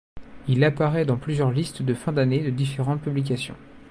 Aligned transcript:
Il 0.47 0.63
apparait 0.63 1.05
dans 1.05 1.15
plusieurs 1.17 1.51
listes 1.51 1.83
de 1.83 1.93
fin 1.93 2.11
d'année 2.11 2.39
de 2.39 2.49
différentes 2.49 3.03
publications. 3.03 3.55